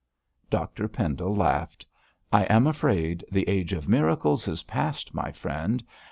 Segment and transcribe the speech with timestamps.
[0.49, 1.85] Dr Pendle laughed.
[2.33, 5.83] 'I am afraid the age of miracles is past, my friend.